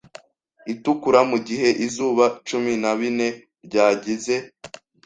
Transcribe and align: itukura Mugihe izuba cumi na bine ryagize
itukura 0.73 1.19
Mugihe 1.31 1.69
izuba 1.85 2.25
cumi 2.47 2.73
na 2.81 2.91
bine 2.99 3.27
ryagize 3.65 4.35